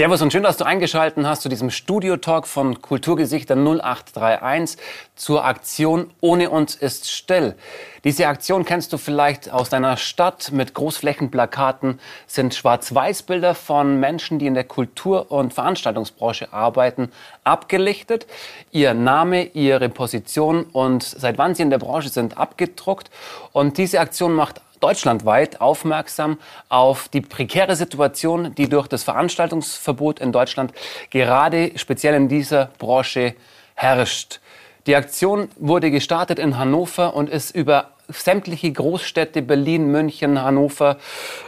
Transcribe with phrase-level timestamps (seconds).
[0.00, 4.78] Servus und schön, dass du eingeschaltet hast zu diesem Studio-Talk von Kulturgesichter 0831
[5.14, 7.54] zur Aktion Ohne uns ist still.
[8.02, 14.46] Diese Aktion kennst du vielleicht aus deiner Stadt mit Großflächenplakaten, sind Schwarz-Weiß-Bilder von Menschen, die
[14.46, 17.12] in der Kultur- und Veranstaltungsbranche arbeiten,
[17.44, 18.26] abgelichtet.
[18.72, 23.10] Ihr Name, ihre Position und seit wann sie in der Branche sind, abgedruckt.
[23.52, 26.38] Und diese Aktion macht deutschlandweit aufmerksam
[26.68, 30.72] auf die prekäre Situation, die durch das Veranstaltungsverbot in Deutschland
[31.10, 33.34] gerade speziell in dieser Branche
[33.74, 34.40] herrscht.
[34.86, 40.96] Die Aktion wurde gestartet in Hannover und ist über sämtliche Großstädte Berlin, München, Hannover,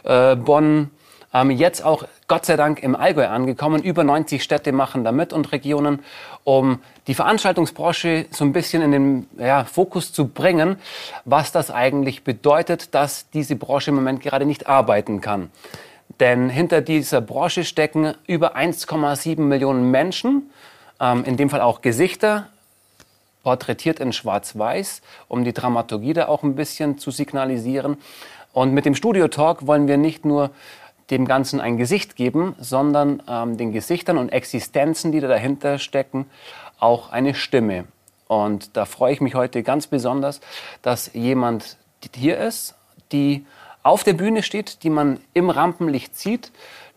[0.05, 0.91] äh, Bonn,
[1.35, 3.83] ähm, jetzt auch Gott sei Dank im Allgäu angekommen.
[3.83, 6.01] Über 90 Städte machen da mit und Regionen,
[6.45, 10.77] um die Veranstaltungsbranche so ein bisschen in den ja, Fokus zu bringen,
[11.25, 15.51] was das eigentlich bedeutet, dass diese Branche im Moment gerade nicht arbeiten kann.
[16.21, 20.51] Denn hinter dieser Branche stecken über 1,7 Millionen Menschen,
[21.01, 22.49] ähm, in dem Fall auch Gesichter,
[23.43, 27.97] porträtiert in Schwarz-Weiß, um die Dramaturgie da auch ein bisschen zu signalisieren.
[28.53, 30.51] Und mit dem Studio Talk wollen wir nicht nur
[31.13, 36.27] dem Ganzen ein Gesicht geben, sondern ähm, den Gesichtern und Existenzen, die da dahinter stecken,
[36.81, 37.85] auch eine Stimme.
[38.27, 40.41] Und da freue ich mich heute ganz besonders,
[40.81, 41.77] dass jemand
[42.15, 42.75] hier ist,
[43.13, 43.45] die
[43.83, 46.51] auf der Bühne steht, die man im Rampenlicht sieht,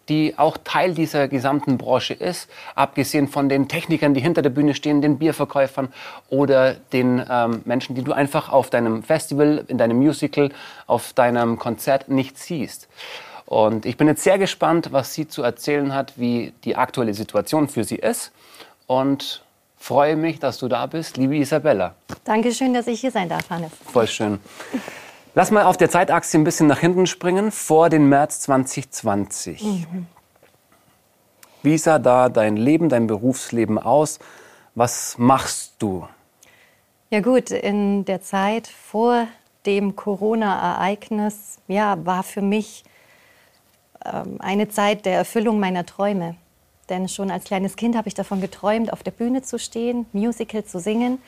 [0.08, 4.76] die auch Teil dieser gesamten Branche ist, abgesehen von den Technikern, die hinter der Bühne
[4.76, 5.92] stehen, den Bierverkäufern
[6.30, 10.52] oder den ähm, Menschen, die du einfach auf deinem Festival, in deinem Musical,
[10.88, 12.88] auf deinem Konzert nicht siehst.
[13.46, 17.68] Und ich bin jetzt sehr gespannt, was sie zu erzählen hat, wie die aktuelle Situation
[17.68, 18.32] für sie ist.
[18.88, 19.44] Und
[19.78, 21.96] freue mich, dass du da bist, liebe Isabella.
[22.24, 23.72] Dankeschön, dass ich hier sein darf, Hannes.
[23.92, 24.40] Voll schön.
[25.36, 29.64] Lass mal auf der Zeitachse ein bisschen nach hinten springen, vor den März 2020.
[29.64, 30.08] Mhm.
[31.62, 34.20] Wie sah da dein Leben, dein Berufsleben aus?
[34.76, 36.08] Was machst du?
[37.10, 39.28] Ja gut, in der Zeit vor
[39.66, 42.84] dem Corona-Ereignis ja, war für mich
[44.40, 46.36] eine Zeit der Erfüllung meiner Träume.
[46.90, 50.64] Denn schon als kleines Kind habe ich davon geträumt, auf der Bühne zu stehen, Musical
[50.64, 51.20] zu singen.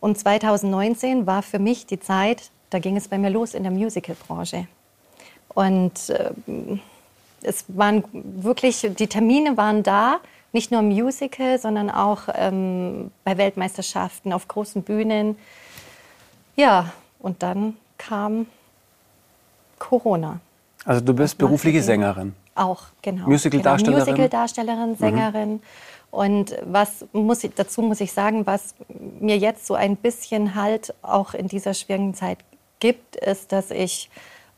[0.00, 3.72] Und 2019 war für mich die Zeit, da ging es bei mir los in der
[3.72, 4.66] Musicalbranche.
[5.48, 6.32] Und äh,
[7.42, 10.18] es waren wirklich, die Termine waren da,
[10.52, 15.36] nicht nur im Musical, sondern auch ähm, bei Weltmeisterschaften, auf großen Bühnen.
[16.56, 18.46] Ja, und dann kam
[19.78, 20.40] Corona.
[20.86, 22.34] Also du bist berufliche Sängerin.
[22.54, 23.26] Auch, genau.
[23.28, 24.04] Musical-Darstellerin.
[24.04, 24.96] Genau, Musical-Darstellerin, mhm.
[24.96, 25.52] Sängerin.
[25.54, 25.60] Mhm.
[26.10, 28.74] Und was muss ich, dazu muss ich sagen, was
[29.20, 32.38] mir jetzt so ein bisschen Halt auch in dieser schwierigen Zeit
[32.78, 34.08] gibt, ist, dass ich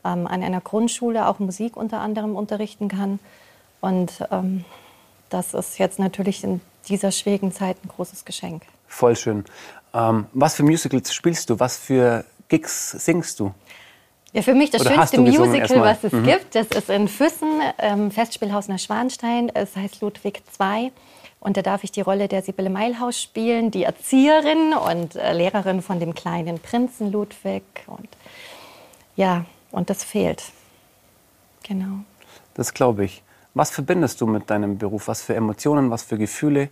[0.05, 3.19] ähm, an einer Grundschule auch Musik unter anderem unterrichten kann.
[3.81, 4.63] Und ähm,
[5.29, 8.63] das ist jetzt natürlich in dieser schwierigen Zeit ein großes Geschenk.
[8.87, 9.45] Voll schön.
[9.93, 11.59] Ähm, was für Musicals spielst du?
[11.59, 13.53] Was für Gigs singst du?
[14.33, 16.23] Ja, für mich das Oder schönste Musical, was es mhm.
[16.23, 16.55] gibt.
[16.55, 19.51] Das ist in Füssen, ähm, Festspielhaus Neuschwanstein.
[19.53, 20.91] Es heißt Ludwig II.
[21.39, 25.81] Und da darf ich die Rolle der Sibylle Meilhaus spielen, die Erzieherin und äh, Lehrerin
[25.81, 27.63] von dem kleinen Prinzen Ludwig.
[27.87, 28.09] Und
[29.15, 30.43] ja, und das fehlt.
[31.63, 32.03] Genau.
[32.53, 33.23] Das glaube ich.
[33.53, 35.07] Was verbindest du mit deinem Beruf?
[35.07, 36.69] Was für Emotionen, was für Gefühle?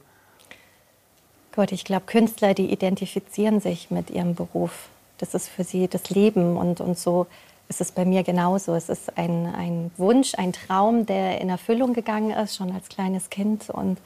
[1.56, 4.90] Gott, ich glaube, Künstler, die identifizieren sich mit ihrem Beruf.
[5.18, 7.28] Das ist für sie das Leben und, und so
[7.70, 8.76] ist es bei mir genauso.
[8.76, 13.30] Es ist ein, ein Wunsch, ein Traum, der in Erfüllung gegangen ist, schon als kleines
[13.30, 13.70] Kind.
[13.70, 14.00] Und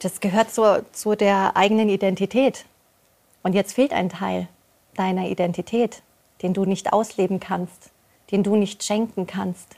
[0.00, 2.64] das gehört so, zu der eigenen Identität.
[3.42, 4.48] Und jetzt fehlt ein Teil
[4.94, 6.02] deiner Identität,
[6.42, 7.90] den du nicht ausleben kannst,
[8.30, 9.76] den du nicht schenken kannst.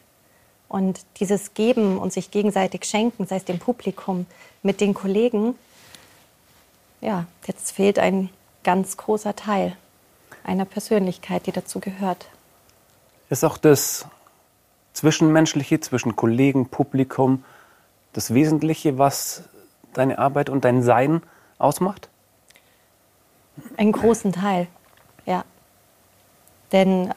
[0.68, 4.26] Und dieses Geben und sich gegenseitig schenken, sei es dem Publikum,
[4.62, 5.54] mit den Kollegen,
[7.00, 8.28] ja, jetzt fehlt ein
[8.64, 9.76] ganz großer Teil
[10.48, 12.26] einer Persönlichkeit, die dazu gehört.
[13.28, 14.06] Ist auch das
[14.94, 17.44] Zwischenmenschliche zwischen Kollegen, Publikum
[18.14, 19.44] das Wesentliche, was
[19.92, 21.22] deine Arbeit und dein Sein
[21.58, 22.08] ausmacht?
[23.76, 24.66] Einen großen Teil,
[25.26, 25.44] ja.
[26.72, 27.12] Denn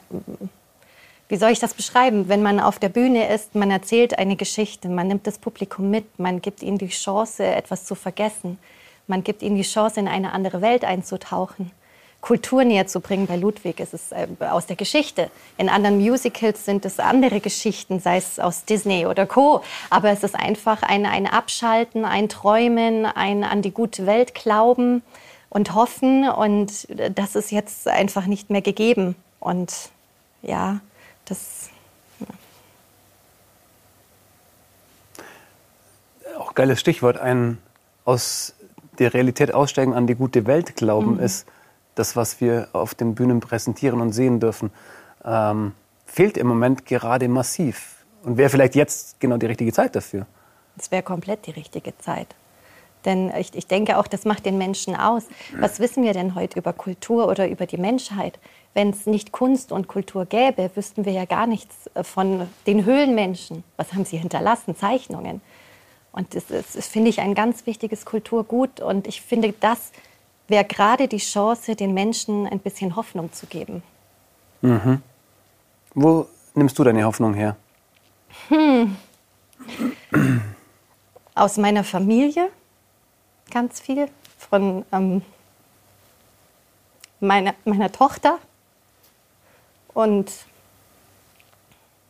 [1.29, 2.27] wie soll ich das beschreiben?
[2.27, 6.19] Wenn man auf der Bühne ist, man erzählt eine Geschichte, man nimmt das Publikum mit,
[6.19, 8.59] man gibt ihnen die Chance, etwas zu vergessen,
[9.07, 11.71] man gibt ihnen die Chance, in eine andere Welt einzutauchen.
[12.21, 13.27] Kultur näher zu bringen.
[13.27, 15.29] Bei Ludwig ist es äh, aus der Geschichte.
[15.57, 19.61] In anderen Musicals sind es andere Geschichten, sei es aus Disney oder Co.
[19.89, 25.01] Aber es ist einfach ein, ein Abschalten, ein Träumen, ein an die gute Welt glauben
[25.49, 26.29] und hoffen.
[26.29, 29.15] Und das ist jetzt einfach nicht mehr gegeben.
[29.39, 29.73] Und
[30.43, 30.79] ja,
[31.25, 31.69] das
[36.37, 37.17] Auch geiles Stichwort.
[37.17, 37.59] Ein
[38.03, 38.55] aus
[38.99, 41.19] der Realität aussteigen, an die gute Welt glauben, mhm.
[41.19, 41.45] ist
[42.01, 44.71] das, was wir auf den Bühnen präsentieren und sehen dürfen,
[45.23, 45.73] ähm,
[46.05, 48.03] fehlt im Moment gerade massiv.
[48.23, 50.25] Und wäre vielleicht jetzt genau die richtige Zeit dafür?
[50.77, 52.27] Es wäre komplett die richtige Zeit.
[53.05, 55.23] Denn ich, ich denke auch, das macht den Menschen aus.
[55.59, 58.39] Was wissen wir denn heute über Kultur oder über die Menschheit?
[58.73, 62.85] Wenn es nicht Kunst und Kultur gäbe, wüssten wir ja gar nichts äh, von den
[62.85, 63.63] Höhlenmenschen.
[63.77, 64.75] Was haben sie hinterlassen?
[64.75, 65.41] Zeichnungen.
[66.11, 68.81] Und das, ist, das finde ich, ein ganz wichtiges Kulturgut.
[68.81, 69.91] Und ich finde, das
[70.51, 73.81] wäre gerade die Chance, den Menschen ein bisschen Hoffnung zu geben.
[74.61, 75.01] Mhm.
[75.95, 77.55] Wo nimmst du deine Hoffnung her?
[78.49, 78.95] Hm.
[81.33, 82.49] Aus meiner Familie
[83.51, 84.09] ganz viel.
[84.37, 85.21] Von ähm,
[87.19, 88.39] meiner, meiner Tochter.
[89.93, 90.31] Und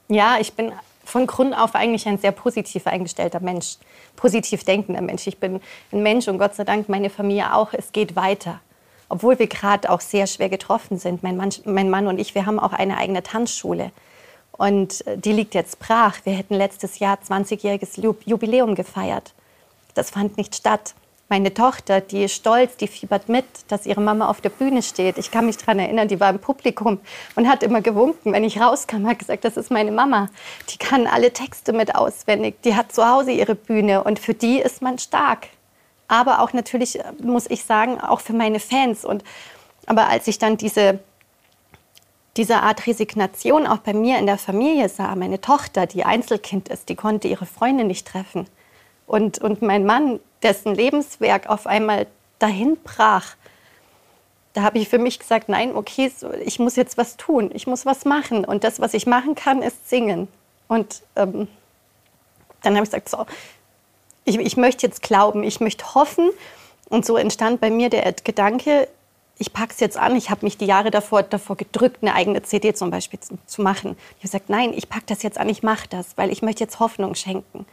[0.08, 0.72] ja, ich bin
[1.12, 3.76] von Grund auf eigentlich ein sehr positiv eingestellter Mensch,
[4.16, 5.28] positiv denkender Mensch.
[5.28, 5.60] Ich bin
[5.92, 7.74] ein Mensch und Gott sei Dank meine Familie auch.
[7.74, 8.62] Es geht weiter.
[9.10, 11.22] Obwohl wir gerade auch sehr schwer getroffen sind.
[11.22, 13.92] Mein Mann, mein Mann und ich, wir haben auch eine eigene Tanzschule.
[14.54, 16.20] Und äh, die liegt jetzt brach.
[16.24, 19.34] Wir hätten letztes Jahr 20-jähriges Jubiläum gefeiert.
[19.96, 20.96] Das fand nicht statt.
[21.32, 25.18] Meine Tochter, die ist stolz, die fiebert mit, dass ihre Mama auf der Bühne steht.
[25.18, 27.00] Ich kann mich daran erinnern, die war im Publikum
[27.38, 28.34] und hat immer gewunken.
[28.34, 30.28] Wenn ich rauskam, hat gesagt, das ist meine Mama.
[30.68, 32.62] Die kann alle Texte mit auswendig.
[32.64, 35.48] Die hat zu Hause ihre Bühne und für die ist man stark.
[36.10, 39.06] Aber auch natürlich, äh, muss ich sagen, auch für meine Fans.
[39.06, 39.24] Und,
[39.86, 41.00] aber als ich dann diese,
[42.36, 46.90] diese Art Resignation auch bei mir in der Familie sah, meine Tochter, die Einzelkind ist,
[46.90, 48.48] die konnte ihre Freunde nicht treffen.
[49.12, 52.08] Und, und mein Mann, dessen Lebenswerk auf einmal
[52.40, 53.36] dahin brach,
[54.54, 56.10] da habe ich für mich gesagt, nein, okay,
[56.46, 58.46] ich muss jetzt was tun, ich muss was machen.
[58.46, 60.30] Und das, was ich machen kann, ist singen.
[60.70, 61.50] Und ähm,
[62.64, 63.26] dann habe ich gesagt, so,
[64.24, 66.30] ich, ich möchte jetzt glauben, ich möchte hoffen.
[66.88, 68.88] Und so entstand bei mir der Gedanke,
[69.38, 70.16] ich packe es jetzt an.
[70.16, 73.62] Ich habe mich die Jahre davor, davor gedrückt, eine eigene CD zum Beispiel zu, zu
[73.62, 73.98] machen.
[74.12, 76.64] Ich habe gesagt, nein, ich packe das jetzt an, ich mache das, weil ich möchte
[76.64, 77.66] jetzt Hoffnung schenken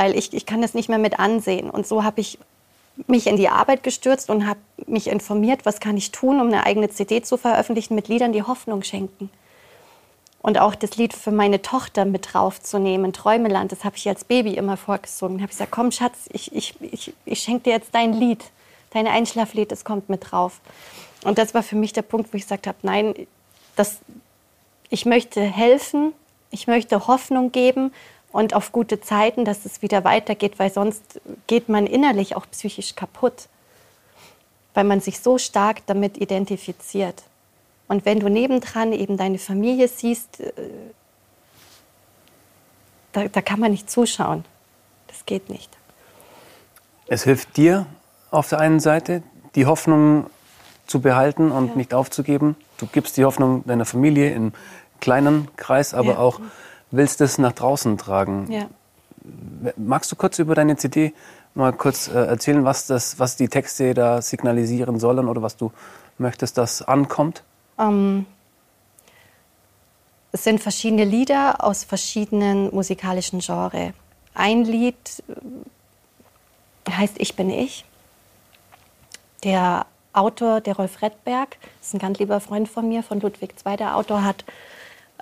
[0.00, 1.68] weil ich, ich kann das nicht mehr mit ansehen.
[1.68, 2.38] Und so habe ich
[3.06, 6.64] mich in die Arbeit gestürzt und habe mich informiert, was kann ich tun, um eine
[6.64, 9.28] eigene CD zu veröffentlichen mit Liedern, die Hoffnung schenken.
[10.40, 14.54] Und auch das Lied für meine Tochter mit draufzunehmen, Träumeland, das habe ich als Baby
[14.54, 15.36] immer vorgesungen.
[15.36, 18.42] Da habe ich gesagt, komm Schatz, ich, ich, ich, ich schenke dir jetzt dein Lied,
[18.92, 20.62] dein Einschlaflied, das kommt mit drauf.
[21.24, 23.14] Und das war für mich der Punkt, wo ich gesagt habe, nein,
[23.76, 23.98] das,
[24.88, 26.14] ich möchte helfen,
[26.50, 27.92] ich möchte Hoffnung geben
[28.32, 32.94] und auf gute Zeiten, dass es wieder weitergeht, weil sonst geht man innerlich auch psychisch
[32.94, 33.48] kaputt,
[34.74, 37.22] weil man sich so stark damit identifiziert.
[37.88, 40.52] Und wenn du nebendran eben deine Familie siehst, äh,
[43.12, 44.44] da, da kann man nicht zuschauen.
[45.08, 45.76] Das geht nicht.
[47.08, 47.86] Es hilft dir
[48.30, 49.24] auf der einen Seite,
[49.56, 50.26] die Hoffnung
[50.86, 51.74] zu behalten und ja.
[51.74, 52.54] nicht aufzugeben.
[52.78, 54.52] Du gibst die Hoffnung deiner Familie im
[55.00, 56.18] kleinen Kreis, aber ja.
[56.18, 56.40] auch
[56.90, 58.50] willst es nach draußen tragen.
[58.50, 58.66] Ja.
[59.76, 61.12] Magst du kurz über deine CD
[61.54, 65.72] mal kurz äh, erzählen, was, das, was die Texte da signalisieren sollen oder was du
[66.18, 67.42] möchtest, dass ankommt?
[67.76, 68.26] Um,
[70.32, 73.92] es sind verschiedene Lieder aus verschiedenen musikalischen Genres.
[74.34, 75.22] Ein Lied
[76.86, 77.84] äh, heißt Ich bin ich.
[79.42, 83.76] Der Autor, der Rolf Redberg, ist ein ganz lieber Freund von mir, von Ludwig II.
[83.76, 84.44] Der Autor hat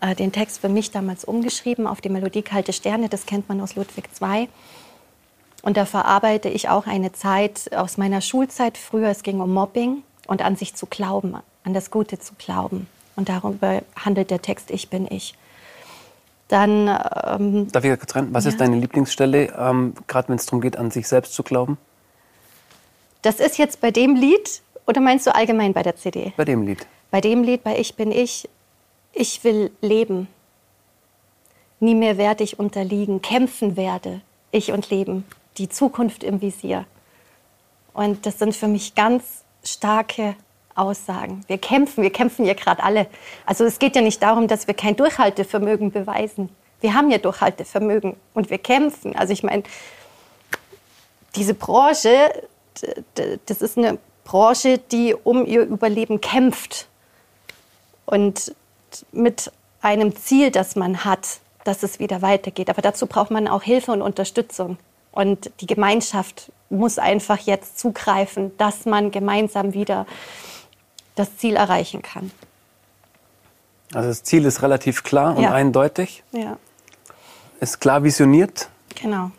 [0.01, 3.61] äh, den Text für mich damals umgeschrieben auf die Melodie Kalte Sterne, das kennt man
[3.61, 4.49] aus Ludwig II.
[5.63, 9.09] Und da verarbeite ich auch eine Zeit aus meiner Schulzeit früher.
[9.09, 12.87] Es ging um Mobbing und an sich zu glauben, an das Gute zu glauben.
[13.17, 15.35] Und darüber handelt der Text Ich bin ich.
[16.47, 16.89] Dann.
[17.27, 18.29] Ähm, Darf ich kurz rein?
[18.33, 18.51] Was ja.
[18.51, 21.77] ist deine Lieblingsstelle, ähm, gerade wenn es darum geht, an sich selbst zu glauben?
[23.23, 26.33] Das ist jetzt bei dem Lied oder meinst du allgemein bei der CD?
[26.37, 26.87] Bei dem Lied.
[27.11, 28.49] Bei dem Lied, bei Ich bin ich,
[29.19, 30.29] ich will leben.
[31.81, 34.21] Nie mehr werde ich unterliegen, kämpfen werde
[34.53, 35.25] ich und leben.
[35.59, 36.87] Die Zukunft im Visier.
[37.93, 40.37] Und das sind für mich ganz starke
[40.77, 41.43] Aussagen.
[41.49, 43.09] Wir kämpfen, wir kämpfen ja gerade alle.
[43.45, 46.49] Also es geht ja nicht darum, dass wir kein Durchhaltevermögen beweisen.
[46.81, 49.17] Wir haben ja Durchhaltevermögen und wir kämpfen.
[49.17, 49.65] Also ich meine,
[51.35, 52.09] diese Branche,
[53.47, 56.87] das ist eine Branche, die um ihr Überleben kämpft.
[58.07, 58.55] Und
[59.13, 62.71] mit einem Ziel, das man hat, dass es wieder weitergeht.
[62.71, 64.79] Aber dazu braucht man auch Hilfe und Unterstützung.
[65.13, 70.07] Und die Gemeinschaft muss einfach jetzt zugreifen, dass man gemeinsam wieder
[71.15, 72.31] das Ziel erreichen kann.
[73.95, 75.53] Also das Ziel ist relativ klar und ja.
[75.53, 76.23] eindeutig.
[76.33, 76.59] Ja.
[77.61, 78.69] Ist klar visioniert.
[79.01, 79.31] Genau.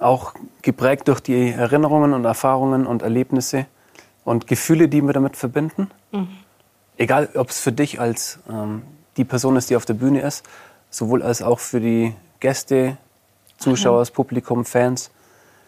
[0.00, 3.66] auch geprägt durch die Erinnerungen und Erfahrungen und Erlebnisse
[4.24, 5.90] und Gefühle, die wir damit verbinden.
[6.12, 6.28] Mhm.
[6.98, 8.82] Egal, ob es für dich als ähm,
[9.16, 10.44] die Person ist, die auf der Bühne ist,
[10.90, 12.96] sowohl als auch für die Gäste,
[13.58, 15.10] Zuschauer, das Publikum, Fans.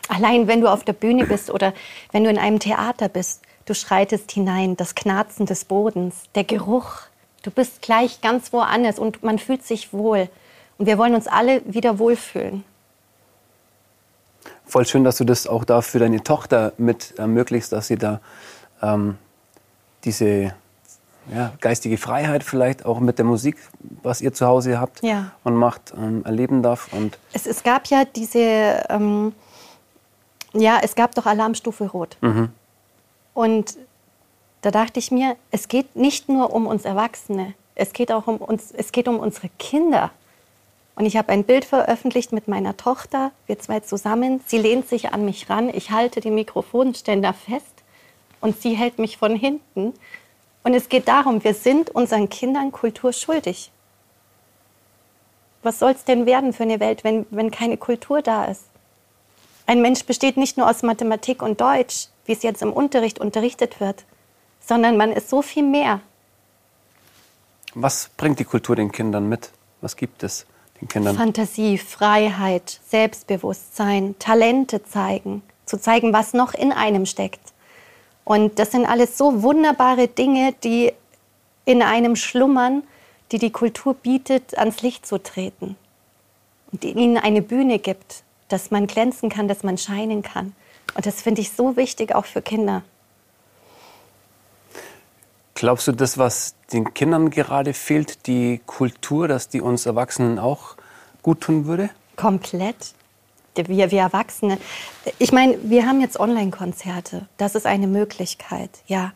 [0.09, 1.75] Allein wenn du auf der Bühne bist oder
[2.13, 7.03] wenn du in einem Theater bist, du schreitest hinein, das Knarzen des Bodens, der Geruch,
[7.43, 10.29] du bist gleich ganz woanders und man fühlt sich wohl.
[10.79, 12.65] Und wir wollen uns alle wieder wohlfühlen.
[14.65, 18.21] Voll schön, dass du das auch da für deine Tochter mit ermöglicht, dass sie da
[18.83, 19.19] ähm,
[20.05, 20.55] diese
[21.35, 23.57] ja, geistige Freiheit vielleicht auch mit der Musik,
[24.03, 25.33] was ihr zu Hause habt ja.
[25.45, 26.93] und macht, ähm, erleben darf.
[26.93, 29.33] Und es, es gab ja diese, ähm,
[30.55, 32.17] ja, es gab doch Alarmstufe Rot.
[32.21, 32.51] Mhm.
[33.35, 33.77] Und
[34.63, 38.39] da dachte ich mir, es geht nicht nur um uns Erwachsene, es geht auch um
[38.39, 40.11] uns, es geht um unsere Kinder.
[40.97, 44.41] Und ich habe ein Bild veröffentlicht mit meiner Tochter, wir zwei zusammen.
[44.47, 47.85] Sie lehnt sich an mich ran, ich halte den Mikrofonständer fest
[48.41, 49.95] und sie hält mich von hinten.
[50.69, 53.73] Und es geht darum, wir sind unseren Kindern Kultur schuldig.
[55.63, 58.65] Was soll es denn werden für eine Welt, wenn, wenn keine Kultur da ist?
[59.65, 63.81] Ein Mensch besteht nicht nur aus Mathematik und Deutsch, wie es jetzt im Unterricht unterrichtet
[63.81, 64.05] wird,
[64.61, 66.03] sondern man ist so viel mehr.
[67.73, 69.53] Was bringt die Kultur den Kindern mit?
[69.81, 70.45] Was gibt es
[70.83, 71.17] den Kindern?
[71.17, 77.55] Fantasie, Freiheit, Selbstbewusstsein, Talente zeigen, zu zeigen, was noch in einem steckt.
[78.29, 80.93] Und das sind alles so wunderbare Dinge, die
[81.65, 82.83] in einem schlummern,
[83.33, 85.77] die die Kultur bietet, ans Licht zu treten.
[86.71, 90.55] Und die ihnen eine Bühne gibt, dass man glänzen kann, dass man scheinen kann.
[90.95, 92.83] Und das finde ich so wichtig, auch für Kinder.
[95.55, 100.77] Glaubst du, das, was den Kindern gerade fehlt, die Kultur, dass die uns Erwachsenen auch
[101.23, 101.89] gut tun würde?
[102.17, 102.93] Komplett
[103.67, 104.59] wir, wir Erwachsene.
[105.19, 107.27] Ich meine, wir haben jetzt Online-Konzerte.
[107.37, 109.12] Das ist eine Möglichkeit, ja.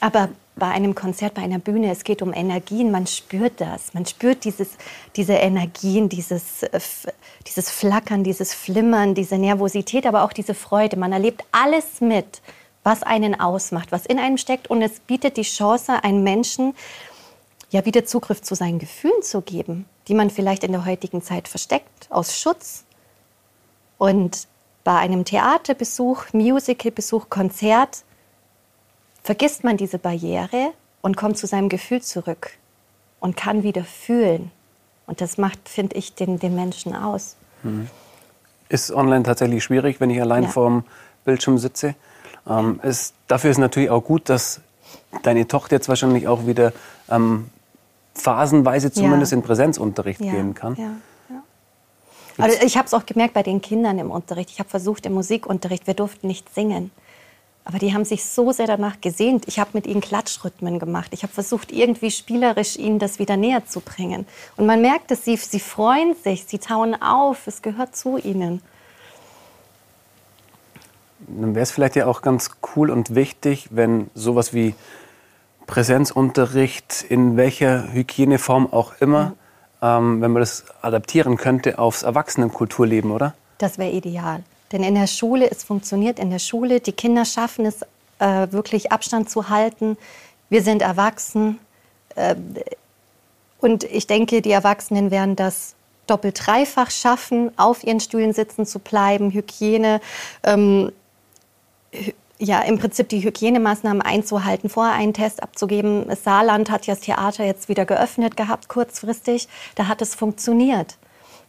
[0.00, 3.94] Aber bei einem Konzert, bei einer Bühne, es geht um Energien, man spürt das.
[3.94, 4.68] Man spürt dieses,
[5.16, 6.80] diese Energien, dieses, äh,
[7.46, 10.96] dieses Flackern, dieses Flimmern, diese Nervosität, aber auch diese Freude.
[10.96, 12.42] Man erlebt alles mit,
[12.82, 14.68] was einen ausmacht, was in einem steckt.
[14.68, 16.74] Und es bietet die Chance, einem Menschen
[17.70, 21.48] ja wieder Zugriff zu seinen Gefühlen zu geben, die man vielleicht in der heutigen Zeit
[21.48, 22.84] versteckt, aus Schutz,
[24.00, 24.48] und
[24.82, 28.02] bei einem Theaterbesuch, Musicalbesuch, Konzert
[29.22, 32.52] vergisst man diese Barriere und kommt zu seinem Gefühl zurück
[33.20, 34.50] und kann wieder fühlen.
[35.06, 37.36] Und das macht, finde ich, den, den Menschen aus.
[37.62, 37.88] Mhm.
[38.70, 40.48] Ist online tatsächlich schwierig, wenn ich allein ja.
[40.48, 40.84] vorm
[41.26, 41.94] Bildschirm sitze.
[42.48, 44.62] Ähm, ist, dafür ist natürlich auch gut, dass
[45.22, 46.72] deine Tochter jetzt wahrscheinlich auch wieder
[47.10, 47.50] ähm,
[48.14, 49.36] phasenweise zumindest ja.
[49.36, 50.32] in Präsenzunterricht ja.
[50.32, 51.02] gehen kann.
[52.42, 54.50] Also ich habe es auch gemerkt bei den Kindern im Unterricht.
[54.50, 56.90] Ich habe versucht im Musikunterricht, wir durften nicht singen.
[57.64, 59.46] Aber die haben sich so sehr danach gesehnt.
[59.46, 61.10] Ich habe mit ihnen Klatschrhythmen gemacht.
[61.12, 64.26] Ich habe versucht, irgendwie spielerisch ihnen das wieder näher zu bringen.
[64.56, 68.62] Und man merkt es, sie, sie freuen sich, sie tauen auf, es gehört zu ihnen.
[71.28, 74.74] Dann wäre es vielleicht ja auch ganz cool und wichtig, wenn sowas wie
[75.66, 79.34] Präsenzunterricht in welcher Hygieneform auch immer
[79.82, 83.34] ähm, wenn man das adaptieren könnte aufs Erwachsenenkulturleben, oder?
[83.58, 84.42] Das wäre ideal.
[84.72, 87.82] Denn in der Schule, es funktioniert in der Schule, die Kinder schaffen es,
[88.18, 89.96] äh, wirklich Abstand zu halten.
[90.48, 91.58] Wir sind erwachsen.
[92.14, 92.36] Äh,
[93.60, 95.74] und ich denke, die Erwachsenen werden das
[96.06, 100.00] doppelt dreifach schaffen, auf ihren Stühlen sitzen zu bleiben, Hygiene,
[100.42, 100.92] ähm,
[102.40, 106.08] ja, im Prinzip die Hygienemaßnahmen einzuhalten, vorher einen Test abzugeben.
[106.08, 109.46] Das Saarland hat ja das Theater jetzt wieder geöffnet gehabt, kurzfristig.
[109.74, 110.96] Da hat es funktioniert.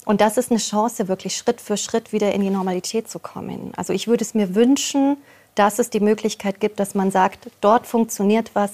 [0.06, 3.72] Und das ist eine Chance, wirklich Schritt für Schritt wieder in die Normalität zu kommen.
[3.78, 5.18] Also ich würde es mir wünschen,
[5.56, 8.72] dass es die Möglichkeit gibt, dass man sagt, dort funktioniert was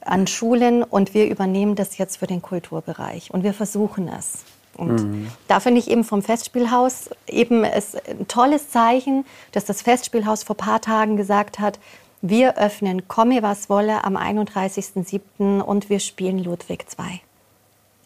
[0.00, 3.30] an Schulen und wir übernehmen das jetzt für den Kulturbereich.
[3.32, 4.44] Und wir versuchen es.
[4.76, 5.30] Und mhm.
[5.48, 10.56] da finde ich eben vom Festspielhaus eben es ein tolles Zeichen, dass das Festspielhaus vor
[10.56, 11.78] ein paar Tagen gesagt hat,
[12.22, 15.60] wir öffnen komme was wolle am 31.07.
[15.60, 17.20] und wir spielen Ludwig II.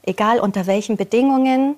[0.02, 1.76] Egal unter welchen Bedingungen,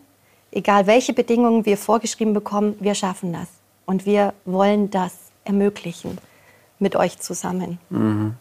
[0.53, 3.49] egal welche Bedingungen wir vorgeschrieben bekommen, wir schaffen das.
[3.87, 5.15] Und wir wollen das
[5.45, 6.19] ermöglichen
[6.79, 7.79] mit euch zusammen.
[7.91, 8.35] Mhm.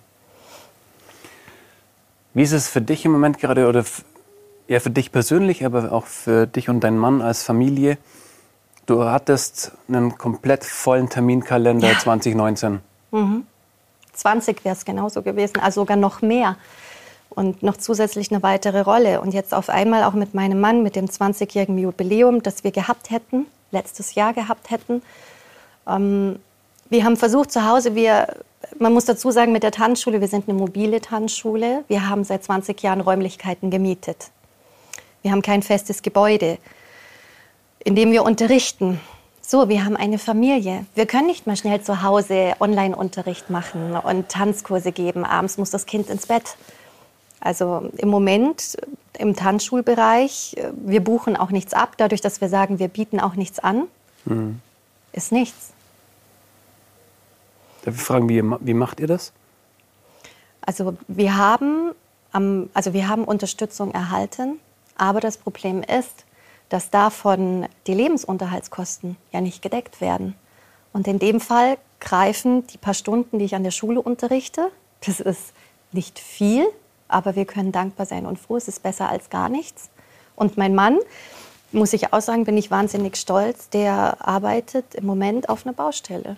[2.34, 3.84] Wie ist es für dich im Moment gerade oder
[4.68, 7.98] ja, für dich persönlich, aber auch für dich und deinen Mann als Familie.
[8.86, 12.00] Du hattest einen komplett vollen Terminkalender ja.
[12.00, 12.80] 2019.
[13.12, 13.46] Mhm.
[14.14, 16.58] 20 wäre es genauso gewesen, also sogar noch mehr.
[17.30, 19.22] Und noch zusätzlich eine weitere Rolle.
[19.22, 23.12] Und jetzt auf einmal auch mit meinem Mann, mit dem 20-jährigen Jubiläum, das wir gehabt
[23.12, 25.04] hätten, letztes Jahr gehabt hätten.
[25.88, 26.40] Ähm,
[26.90, 28.28] wir haben versucht zu Hause, wir,
[28.80, 31.84] man muss dazu sagen, mit der Tanzschule, wir sind eine mobile Tanzschule.
[31.88, 34.32] Wir haben seit 20 Jahren Räumlichkeiten gemietet.
[35.28, 36.58] Wir haben kein festes Gebäude,
[37.84, 39.02] in dem wir unterrichten.
[39.42, 40.86] So, wir haben eine Familie.
[40.96, 45.26] Wir können nicht mal schnell zu Hause Online-Unterricht machen und Tanzkurse geben.
[45.26, 46.56] Abends muss das Kind ins Bett.
[47.42, 48.78] Also im Moment
[49.18, 53.60] im Tanzschulbereich, wir buchen auch nichts ab, dadurch, dass wir sagen, wir bieten auch nichts
[53.60, 53.90] an,
[54.24, 54.62] mhm.
[55.12, 55.74] ist nichts.
[57.84, 59.34] Darf ich fragen, wie, wie macht ihr das?
[60.62, 61.92] Also wir haben,
[62.74, 64.62] also wir haben Unterstützung erhalten,
[64.98, 66.26] aber das Problem ist,
[66.70, 70.36] dass davon die Lebensunterhaltskosten ja nicht gedeckt werden.
[70.94, 74.72] Und in dem Fall greifen die paar Stunden, die ich an der Schule unterrichte,
[75.06, 75.54] das ist
[75.92, 76.68] nicht viel,
[77.08, 79.90] aber wir können dankbar sein und froh, es ist besser als gar nichts.
[80.36, 81.00] Und mein Mann,
[81.72, 86.38] muss ich auch sagen, bin ich wahnsinnig stolz, der arbeitet im Moment auf einer Baustelle.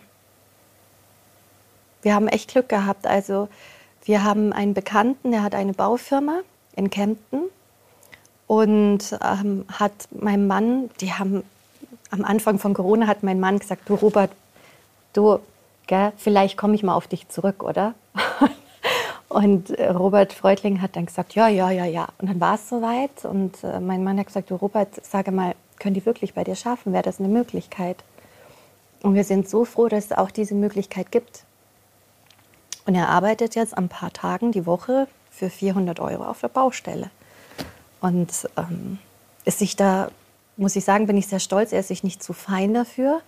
[2.01, 3.06] Wir haben echt Glück gehabt.
[3.06, 3.50] Also
[4.06, 6.39] wir haben einen Bekannten, der hat eine Baufirma
[6.75, 7.44] in Kempten
[8.50, 11.44] und ähm, hat mein Mann, die haben
[12.10, 14.32] am Anfang von Corona hat mein Mann gesagt, du Robert,
[15.13, 15.38] du,
[15.86, 17.94] gell, vielleicht komme ich mal auf dich zurück, oder?
[19.29, 22.08] und äh, Robert Freudling hat dann gesagt, ja, ja, ja, ja.
[22.18, 25.53] Und dann war es soweit und äh, mein Mann hat gesagt, du Robert, sage mal,
[25.77, 26.91] können die wirklich bei dir schaffen?
[26.91, 27.98] Wäre das eine Möglichkeit?
[29.03, 31.44] Und wir sind so froh, dass es auch diese Möglichkeit gibt.
[32.88, 37.12] Und er arbeitet jetzt ein paar Tagen die Woche für 400 Euro auf der Baustelle.
[38.01, 39.00] Und ähm,
[39.46, 40.10] ist sich da,
[40.58, 43.22] muss ich sagen, bin ich sehr stolz, er ist sich nicht zu fein dafür.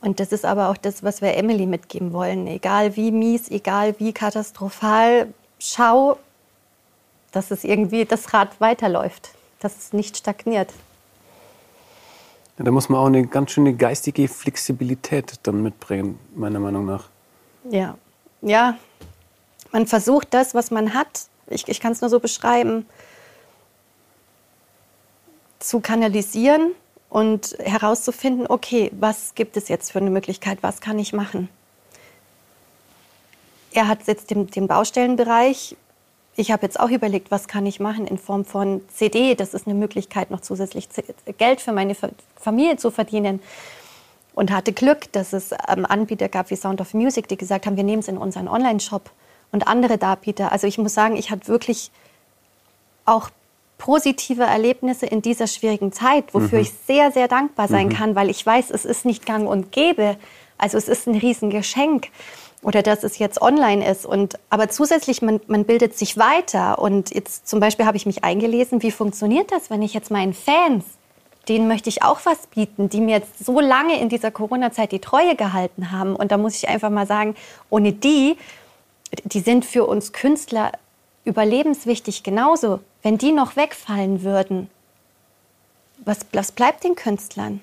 [0.00, 2.46] Und das ist aber auch das, was wir Emily mitgeben wollen.
[2.46, 6.18] Egal wie mies, egal wie katastrophal, schau,
[7.32, 9.30] dass es irgendwie das Rad weiterläuft,
[9.60, 10.72] dass es nicht stagniert.
[12.58, 17.08] Ja, da muss man auch eine ganz schöne geistige Flexibilität dann mitbringen, meiner Meinung nach.
[17.70, 17.96] Ja,
[18.40, 18.76] ja.
[19.72, 21.26] Man versucht das, was man hat.
[21.48, 22.86] Ich, ich kann es nur so beschreiben
[25.58, 26.72] zu kanalisieren
[27.08, 31.48] und herauszufinden, okay, was gibt es jetzt für eine Möglichkeit, was kann ich machen.
[33.72, 35.76] Er hat jetzt den, den Baustellenbereich.
[36.36, 39.34] Ich habe jetzt auch überlegt, was kann ich machen in Form von CD.
[39.34, 40.88] Das ist eine Möglichkeit, noch zusätzlich
[41.38, 41.96] Geld für meine
[42.36, 43.40] Familie zu verdienen.
[44.34, 47.76] Und hatte Glück, dass es ähm, Anbieter gab wie Sound of Music, die gesagt haben,
[47.76, 49.10] wir nehmen es in unseren Online-Shop
[49.50, 50.52] und andere Darbieter.
[50.52, 51.90] Also ich muss sagen, ich hatte wirklich
[53.04, 53.30] auch
[53.78, 56.64] positive Erlebnisse in dieser schwierigen Zeit, wofür mhm.
[56.64, 57.92] ich sehr, sehr dankbar sein mhm.
[57.92, 60.16] kann, weil ich weiß, es ist nicht gang und gäbe.
[60.58, 62.08] Also es ist ein Riesengeschenk
[62.62, 64.04] oder dass es jetzt online ist.
[64.04, 66.80] Und, aber zusätzlich, man, man bildet sich weiter.
[66.80, 70.34] Und jetzt zum Beispiel habe ich mich eingelesen, wie funktioniert das, wenn ich jetzt meinen
[70.34, 70.84] Fans,
[71.48, 74.98] denen möchte ich auch was bieten, die mir jetzt so lange in dieser Corona-Zeit die
[74.98, 76.16] Treue gehalten haben.
[76.16, 77.36] Und da muss ich einfach mal sagen,
[77.70, 78.36] ohne die,
[79.24, 80.72] die sind für uns Künstler
[81.24, 84.70] überlebenswichtig genauso wenn die noch wegfallen würden,
[86.04, 87.60] was, was bleibt den Künstlern,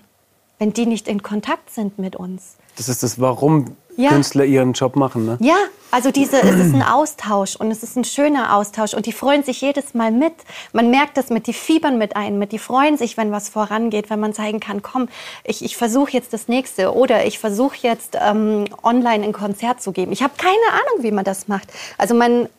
[0.59, 2.57] wenn die nicht in Kontakt sind mit uns?
[2.77, 4.09] Das ist das, warum ja.
[4.09, 5.37] Künstler ihren Job machen, ne?
[5.39, 5.55] Ja,
[5.91, 9.43] also diese, es ist ein Austausch und es ist ein schöner Austausch und die freuen
[9.43, 10.33] sich jedes Mal mit.
[10.73, 14.09] Man merkt das mit, die fiebern mit einem mit, die freuen sich, wenn was vorangeht,
[14.09, 15.07] wenn man zeigen kann, komm,
[15.45, 19.93] ich, ich versuche jetzt das nächste oder ich versuche jetzt ähm, online ein Konzert zu
[19.93, 20.11] geben.
[20.11, 21.71] Ich habe keine Ahnung, wie man das macht.
[21.97, 22.49] Also man,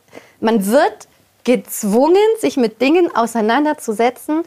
[0.41, 1.09] man wird
[1.47, 4.43] gezwungen, sich mit Dingen auseinanderzusetzen,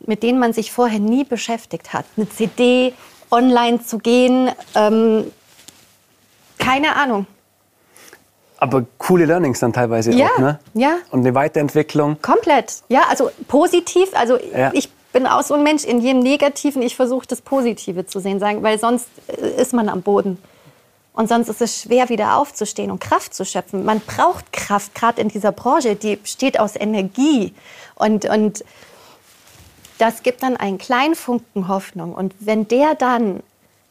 [0.00, 2.06] mit denen man sich vorher nie beschäftigt hat.
[2.16, 2.94] Eine CD,
[3.30, 5.30] online zu gehen, ähm,
[6.58, 7.26] keine Ahnung.
[8.56, 10.58] Aber coole Learnings dann teilweise ja, auch, ne?
[10.74, 10.96] Ja.
[11.10, 12.16] Und eine Weiterentwicklung.
[12.22, 12.82] Komplett.
[12.88, 14.08] Ja, also positiv.
[14.14, 14.70] Also ja.
[14.72, 16.80] ich bin auch so ein Mensch in jedem Negativen.
[16.80, 20.38] Ich versuche das Positive zu sehen, weil sonst äh, ist man am Boden.
[21.14, 23.84] Und sonst ist es schwer, wieder aufzustehen und Kraft zu schöpfen.
[23.84, 27.54] Man braucht Kraft, gerade in dieser Branche, die besteht aus Energie.
[27.96, 28.64] Und, und
[29.98, 32.14] das gibt dann einen kleinen Funken Hoffnung.
[32.14, 33.42] Und wenn der dann,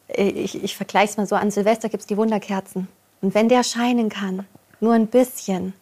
[0.08, 2.88] äh, ich, ich vergleiche es mal so, an Silvester gibt es die Wunderkerzen.
[3.22, 4.48] Und wenn der scheinen kann,
[4.80, 5.74] nur ein bisschen,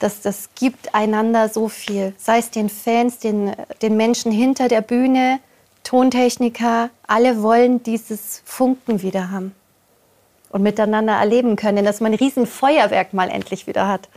[0.00, 2.14] das, das gibt einander so viel.
[2.16, 5.38] Sei es den Fans, den, den Menschen hinter der Bühne,
[5.84, 9.54] Tontechniker, alle wollen dieses Funken wieder haben
[10.52, 14.08] und miteinander erleben können, dass man ein Riesenfeuerwerk mal endlich wieder hat.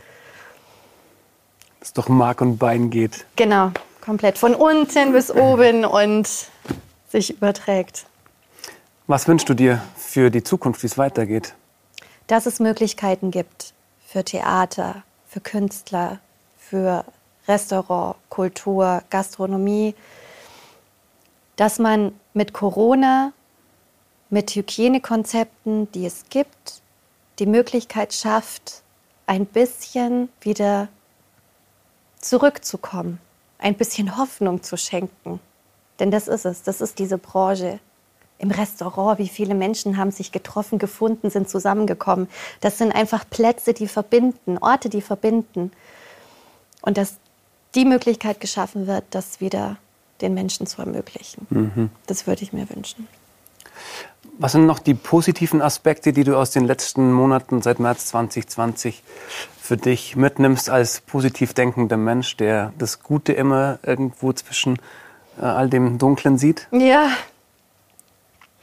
[1.80, 3.26] Das doch Mark und Bein geht.
[3.36, 3.70] Genau,
[4.00, 6.28] komplett von unten bis oben und
[7.08, 8.06] sich überträgt.
[9.06, 11.54] Was wünschst du dir für die Zukunft, wie es weitergeht?
[12.26, 13.72] Dass es Möglichkeiten gibt
[14.04, 16.18] für Theater, für Künstler,
[16.58, 17.04] für
[17.46, 19.94] Restaurant, Kultur, Gastronomie,
[21.54, 23.32] dass man mit Corona,
[24.30, 26.80] mit Hygienekonzepten, die es gibt,
[27.38, 28.82] die Möglichkeit schafft,
[29.26, 30.88] ein bisschen wieder
[32.20, 33.20] zurückzukommen,
[33.58, 35.40] ein bisschen Hoffnung zu schenken.
[35.98, 37.78] Denn das ist es, das ist diese Branche.
[38.38, 42.28] Im Restaurant, wie viele Menschen haben sich getroffen, gefunden, sind zusammengekommen.
[42.60, 45.72] Das sind einfach Plätze, die verbinden, Orte, die verbinden.
[46.82, 47.16] Und dass
[47.74, 49.78] die Möglichkeit geschaffen wird, das wieder
[50.20, 51.46] den Menschen zu ermöglichen.
[51.48, 51.90] Mhm.
[52.06, 53.08] Das würde ich mir wünschen.
[54.38, 59.02] Was sind noch die positiven Aspekte, die du aus den letzten Monaten seit März 2020
[59.58, 64.78] für dich mitnimmst als positiv denkender Mensch, der das Gute immer irgendwo zwischen
[65.40, 66.68] äh, all dem Dunklen sieht?
[66.70, 67.08] Ja.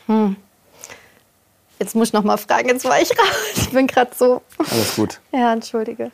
[0.05, 0.35] Hm.
[1.79, 3.53] Jetzt muss ich noch mal fragen, jetzt war ich raus.
[3.55, 4.43] Ich bin gerade so.
[4.59, 5.21] Alles gut.
[5.31, 6.11] Ja, entschuldige.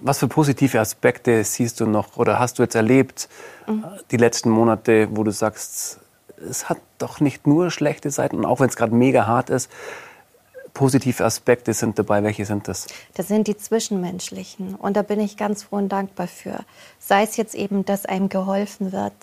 [0.00, 3.28] Was für positive Aspekte siehst du noch oder hast du jetzt erlebt
[3.66, 3.84] mhm.
[4.12, 5.98] die letzten Monate, wo du sagst,
[6.38, 9.70] es hat doch nicht nur schlechte Seiten, und auch wenn es gerade mega hart ist,
[10.74, 12.22] positive Aspekte sind dabei.
[12.22, 12.86] Welche sind das?
[13.14, 14.74] Das sind die zwischenmenschlichen.
[14.74, 16.60] Und da bin ich ganz froh und dankbar für.
[16.98, 19.14] Sei es jetzt eben, dass einem geholfen wird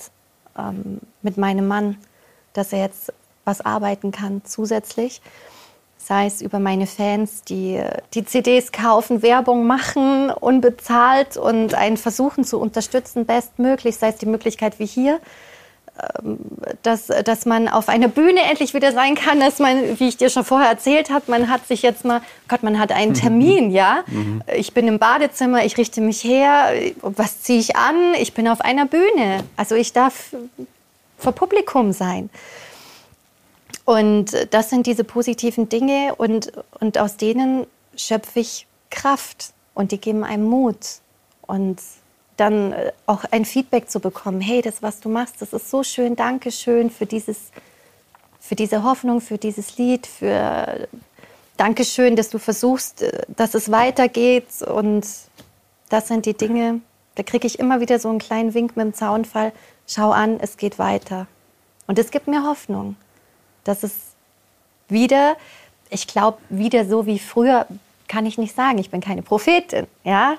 [0.57, 1.97] ähm, mit meinem Mann,
[2.53, 3.13] dass er jetzt
[3.45, 5.21] was arbeiten kann zusätzlich
[6.05, 7.81] sei es über meine Fans, die
[8.13, 14.25] die CDs kaufen, Werbung machen, unbezahlt und einen versuchen zu unterstützen, bestmöglich, sei es die
[14.25, 15.19] Möglichkeit wie hier,
[16.81, 20.29] dass, dass man auf einer Bühne endlich wieder sein kann, dass man, wie ich dir
[20.29, 23.15] schon vorher erzählt habe, man hat sich jetzt mal, Gott, man hat einen mhm.
[23.15, 24.03] Termin, ja.
[24.07, 24.41] Mhm.
[24.55, 28.15] Ich bin im Badezimmer, ich richte mich her, was ziehe ich an?
[28.19, 29.43] Ich bin auf einer Bühne.
[29.55, 30.35] Also ich darf
[31.17, 32.29] vor Publikum sein.
[33.85, 39.99] Und das sind diese positiven Dinge und, und aus denen schöpfe ich Kraft und die
[39.99, 40.77] geben einem Mut.
[41.45, 41.79] Und
[42.37, 45.83] dann äh, auch ein Feedback zu bekommen, hey, das, was du machst, das ist so
[45.83, 47.51] schön, danke schön für, dieses,
[48.39, 50.87] für diese Hoffnung, für dieses Lied, für
[51.57, 54.61] Dankeschön, dass du versuchst, äh, dass es weitergeht.
[54.61, 55.05] Und
[55.89, 56.81] das sind die Dinge,
[57.15, 59.51] da kriege ich immer wieder so einen kleinen Wink mit dem Zaunfall,
[59.87, 61.27] schau an, es geht weiter.
[61.85, 62.95] Und es gibt mir Hoffnung
[63.63, 63.93] dass es
[64.89, 65.35] wieder,
[65.89, 67.67] ich glaube, wieder so wie früher,
[68.07, 68.77] kann ich nicht sagen.
[68.77, 70.35] Ich bin keine Prophetin, ja.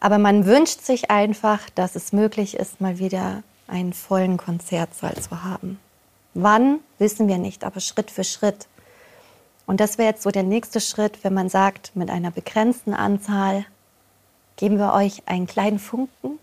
[0.00, 5.42] Aber man wünscht sich einfach, dass es möglich ist, mal wieder einen vollen Konzertsaal zu
[5.42, 5.78] haben.
[6.34, 8.66] Wann, wissen wir nicht, aber Schritt für Schritt.
[9.66, 13.66] Und das wäre jetzt so der nächste Schritt, wenn man sagt, mit einer begrenzten Anzahl
[14.56, 16.38] geben wir euch einen kleinen Funken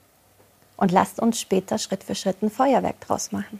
[0.78, 3.60] und lasst uns später Schritt für Schritt ein Feuerwerk draus machen.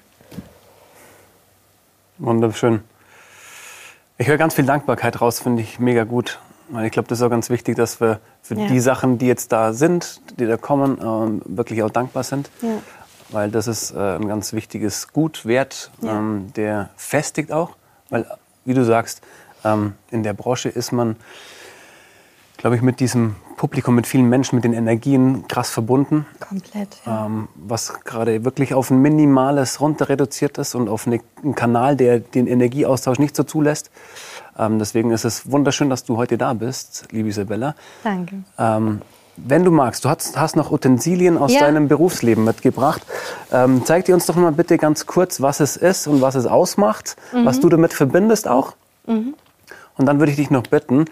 [2.18, 2.84] Wunderschön.
[4.18, 6.40] Ich höre ganz viel Dankbarkeit raus, finde ich mega gut.
[6.84, 8.68] Ich glaube, das ist auch ganz wichtig, dass wir für ja.
[8.68, 12.50] die Sachen, die jetzt da sind, die da kommen, ähm, wirklich auch dankbar sind.
[12.62, 12.70] Ja.
[13.30, 16.18] Weil das ist äh, ein ganz wichtiges Gut, Wert, ja.
[16.18, 17.76] ähm, der festigt auch.
[18.10, 18.26] Weil,
[18.66, 19.22] wie du sagst,
[19.64, 21.16] ähm, in der Branche ist man,
[22.58, 26.26] glaube ich, mit diesem Publikum, mit vielen Menschen, mit den Energien krass verbunden.
[26.40, 26.98] Komplett.
[27.06, 27.26] Ja.
[27.26, 31.96] Ähm, was gerade wirklich auf ein minimales runter reduziert ist und auf eine, einen Kanal,
[31.96, 33.92] der den Energieaustausch nicht so zulässt.
[34.58, 37.76] Ähm, deswegen ist es wunderschön, dass du heute da bist, liebe Isabella.
[38.04, 38.44] Danke.
[38.58, 39.02] Ähm,
[39.38, 41.60] wenn du magst, du hast, hast noch Utensilien aus ja.
[41.60, 43.06] deinem Berufsleben mitgebracht.
[43.52, 46.46] Ähm, zeig dir uns doch mal bitte ganz kurz, was es ist und was es
[46.46, 47.46] ausmacht, mhm.
[47.46, 48.74] was du damit verbindest auch.
[49.08, 49.34] Mhm.
[49.98, 51.06] Und dann würde ich dich noch bitten,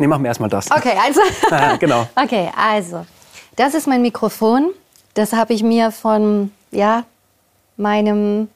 [0.00, 0.70] Nee, machen wir erstmal das.
[0.74, 1.20] Okay, also.
[1.50, 2.06] ja, genau.
[2.16, 3.04] Okay, also.
[3.56, 4.70] Das ist mein Mikrofon.
[5.12, 7.04] Das habe ich mir von ja,
[7.76, 8.48] meinem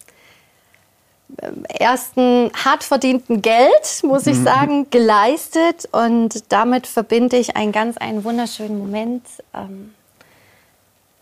[1.68, 4.44] ersten hart verdienten Geld, muss ich mhm.
[4.44, 5.88] sagen, geleistet.
[5.92, 9.94] Und damit verbinde ich einen ganz einen wunderschönen Moment ähm,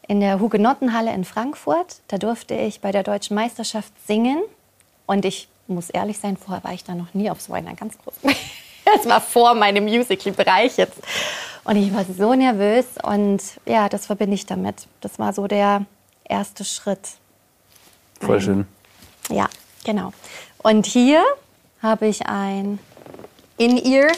[0.07, 2.01] in der Hugenottenhalle in Frankfurt.
[2.09, 4.43] Da durfte ich bei der deutschen Meisterschaft singen.
[5.07, 7.97] Und ich muss ehrlich sein, vorher war ich da noch nie auf so einer ganz
[7.99, 8.35] großen
[8.85, 11.01] Das war vor meinem Musical-Bereich jetzt.
[11.65, 14.89] Und ich war so nervös und ja, das verbinde ich damit.
[15.01, 15.87] Das war so der
[16.25, 16.99] erste Schritt.
[18.21, 18.67] Voll schön.
[19.31, 19.49] Ja,
[19.85, 20.13] genau.
[20.59, 21.23] Und hier
[21.83, 22.79] habe ich ein
[23.57, 24.13] In-Ear.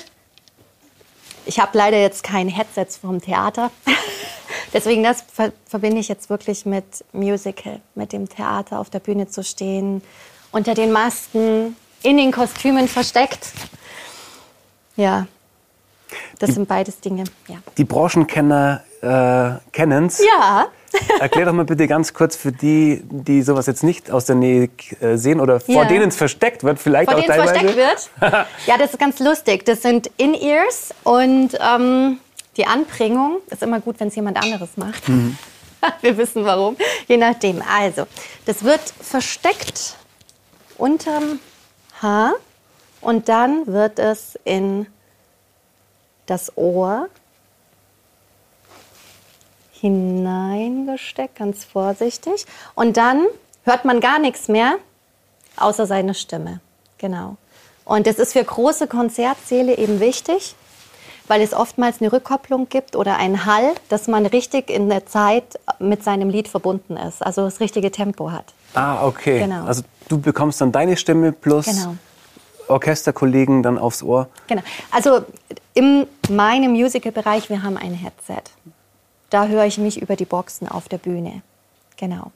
[1.46, 3.70] Ich habe leider jetzt kein Headset vom Theater.
[4.72, 9.28] Deswegen das ver verbinde ich jetzt wirklich mit Musical, mit dem Theater auf der Bühne
[9.28, 10.02] zu stehen,
[10.50, 13.52] unter den Masken, in den Kostümen versteckt.
[14.96, 15.26] Ja,
[16.38, 17.24] das die, sind beides Dinge.
[17.48, 17.56] Ja.
[17.76, 20.22] Die Branchenkenner äh, kennen es.
[20.24, 20.66] Ja.
[21.20, 24.68] Erklär doch mal bitte ganz kurz für die, die sowas jetzt nicht aus der Nähe
[25.00, 25.84] äh, sehen oder vor ja.
[25.84, 27.60] denen es versteckt wird, vielleicht vor auch denen teilweise.
[27.60, 27.76] versteckt
[28.20, 28.46] wird?
[28.66, 29.64] ja, das ist ganz lustig.
[29.64, 32.18] Das sind In-Ears und ähm,
[32.56, 35.08] die Anbringung ist immer gut, wenn es jemand anderes macht.
[35.08, 35.36] Mhm.
[36.00, 36.76] Wir wissen warum.
[37.08, 37.62] Je nachdem.
[37.62, 38.06] Also,
[38.46, 39.96] das wird versteckt
[40.78, 41.40] unterm
[42.00, 42.34] Haar
[43.00, 44.86] und dann wird es in
[46.26, 47.08] das Ohr
[49.84, 52.46] hineingesteckt, ganz vorsichtig.
[52.74, 53.26] Und dann
[53.64, 54.76] hört man gar nichts mehr,
[55.58, 56.60] außer seine Stimme.
[56.96, 57.36] Genau.
[57.84, 60.54] Und das ist für große Konzertsäle eben wichtig,
[61.28, 65.60] weil es oftmals eine Rückkopplung gibt oder einen Hall, dass man richtig in der Zeit
[65.78, 68.54] mit seinem Lied verbunden ist, also das richtige Tempo hat.
[68.72, 69.38] Ah, okay.
[69.40, 69.66] Genau.
[69.66, 71.96] Also du bekommst dann deine Stimme plus genau.
[72.68, 74.28] Orchesterkollegen dann aufs Ohr.
[74.46, 74.62] Genau.
[74.90, 75.20] Also
[75.74, 78.44] in meinem Musical-Bereich, wir haben ein Headset.
[79.34, 81.42] Da höre ich mich über die Boxen auf der Bühne.
[81.96, 82.30] Genau.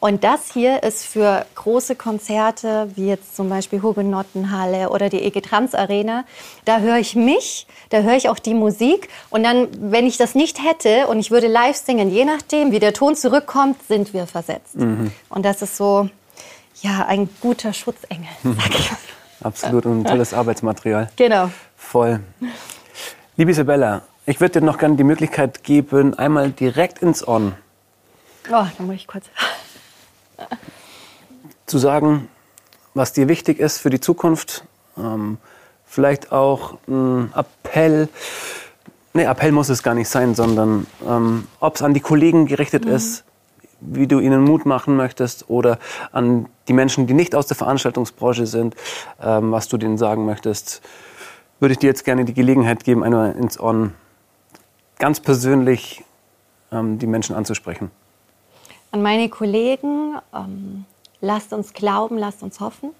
[0.00, 5.40] Und das hier ist für große Konzerte, wie jetzt zum Beispiel Hugenottenhalle oder die EG
[5.40, 6.24] Trans Arena.
[6.64, 9.08] Da höre ich mich, da höre ich auch die Musik.
[9.30, 12.80] Und dann, wenn ich das nicht hätte und ich würde live singen, je nachdem, wie
[12.80, 14.74] der Ton zurückkommt, sind wir versetzt.
[14.74, 15.12] Mhm.
[15.28, 16.08] Und das ist so,
[16.80, 18.90] ja, ein guter Schutzengel, sag ich.
[19.44, 21.08] Absolut und ein tolles Arbeitsmaterial.
[21.14, 21.52] Genau.
[21.76, 22.18] Voll.
[23.36, 27.54] Liebe Isabella, ich würde dir noch gerne die Möglichkeit geben, einmal direkt ins On.
[28.48, 29.26] Oh, da muss ich kurz
[31.66, 32.28] zu sagen,
[32.94, 34.64] was dir wichtig ist für die Zukunft.
[34.96, 35.38] Ähm,
[35.84, 38.08] vielleicht auch ein Appell.
[39.14, 42.84] Nee, Appell muss es gar nicht sein, sondern ähm, ob es an die Kollegen gerichtet
[42.84, 42.92] mhm.
[42.92, 43.24] ist,
[43.80, 45.78] wie du ihnen Mut machen möchtest oder
[46.12, 48.76] an die Menschen, die nicht aus der Veranstaltungsbranche sind,
[49.20, 50.80] ähm, was du denen sagen möchtest,
[51.58, 53.92] würde ich dir jetzt gerne die Gelegenheit geben, einmal ins On
[55.02, 56.04] ganz persönlich
[56.70, 57.90] ähm, die Menschen anzusprechen.
[58.92, 60.84] An meine Kollegen, ähm,
[61.20, 62.90] lasst uns glauben, lasst uns hoffen,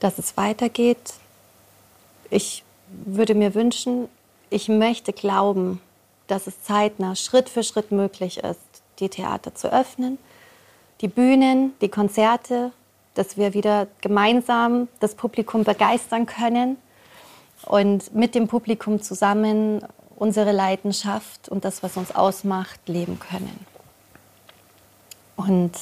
[0.00, 1.14] dass es weitergeht.
[2.28, 2.64] Ich
[3.06, 4.10] würde mir wünschen,
[4.50, 5.80] ich möchte glauben,
[6.26, 8.60] dass es zeitnah Schritt für Schritt möglich ist,
[8.98, 10.18] die Theater zu öffnen,
[11.00, 12.72] die Bühnen, die Konzerte,
[13.14, 16.76] dass wir wieder gemeinsam das Publikum begeistern können
[17.64, 19.82] und mit dem Publikum zusammen
[20.20, 23.66] unsere Leidenschaft und das, was uns ausmacht, leben können.
[25.34, 25.72] Und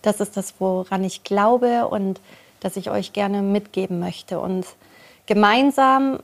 [0.00, 2.18] das ist das, woran ich glaube und
[2.60, 4.40] das ich euch gerne mitgeben möchte.
[4.40, 4.66] Und
[5.26, 6.18] gemeinsam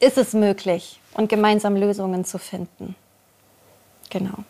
[0.00, 2.94] ist es möglich und gemeinsam Lösungen zu finden.
[4.10, 4.44] Genau.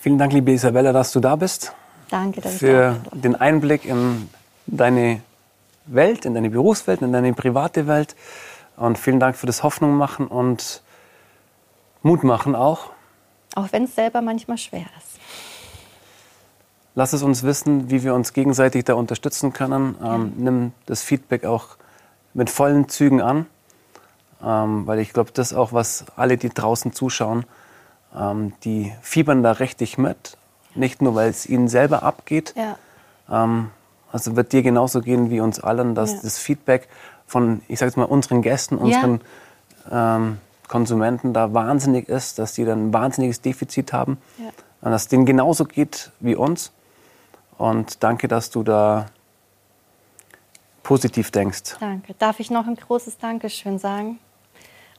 [0.00, 1.72] Vielen Dank, liebe Isabella, dass du da bist.
[2.10, 4.28] Danke, dass für ich da den Einblick in
[4.66, 5.20] deine
[5.84, 8.16] Welt, in deine Berufswelt, in deine private Welt.
[8.76, 10.82] Und vielen Dank für das Hoffnung machen und
[12.02, 12.90] Mut machen auch.
[13.54, 15.18] Auch wenn es selber manchmal schwer ist.
[16.94, 19.96] Lass es uns wissen, wie wir uns gegenseitig da unterstützen können.
[20.02, 20.32] Ähm.
[20.36, 21.76] Nimm das Feedback auch
[22.32, 23.46] mit vollen Zügen an,
[24.44, 27.44] ähm, weil ich glaube, das ist auch, was alle, die draußen zuschauen,
[28.14, 30.36] ähm, die fiebern da richtig mit.
[30.74, 32.54] Nicht nur, weil es ihnen selber abgeht.
[32.56, 32.76] Ja.
[33.30, 33.70] Ähm,
[34.12, 36.18] also wird dir genauso gehen wie uns allen, dass ja.
[36.22, 36.88] das Feedback
[37.26, 39.20] von, ich sage jetzt mal, unseren Gästen, unseren
[39.90, 44.18] ähm, Konsumenten da wahnsinnig ist, dass die dann ein wahnsinniges Defizit haben.
[44.38, 44.50] Ja.
[44.82, 46.72] Und dass es denen genauso geht wie uns.
[47.58, 49.06] Und danke, dass du da
[50.82, 51.76] positiv denkst.
[51.80, 52.14] Danke.
[52.18, 54.18] Darf ich noch ein großes Dankeschön sagen?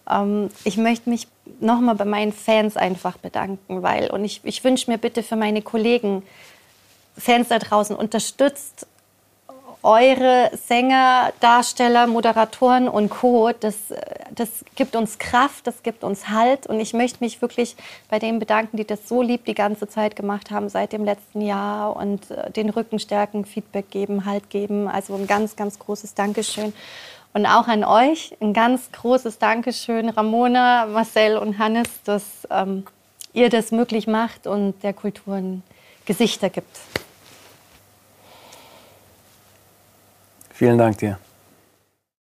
[0.10, 1.28] Ähm, ich möchte mich
[1.60, 5.62] nochmal bei meinen Fans einfach bedanken, weil, und ich, ich wünsche mir bitte für meine
[5.62, 6.24] Kollegen,
[7.18, 8.86] Fans da draußen, unterstützt
[9.84, 13.52] eure Sänger, Darsteller, Moderatoren und Co.
[13.60, 13.76] Das,
[14.34, 16.68] das gibt uns Kraft, das gibt uns Halt.
[16.68, 17.76] Und ich möchte mich wirklich
[18.10, 21.42] bei denen bedanken, die das so lieb die ganze Zeit gemacht haben seit dem letzten
[21.42, 24.88] Jahr und äh, den Rücken stärken, Feedback geben, Halt geben.
[24.88, 26.74] Also ein ganz, ganz großes Dankeschön.
[27.34, 32.86] Und auch an euch ein ganz großes Dankeschön, Ramona, Marcel und Hannes, dass ähm,
[33.34, 35.64] ihr das möglich macht und der Kultur ein
[36.06, 36.78] Gesichter gibt.
[40.58, 41.20] Vielen Dank dir.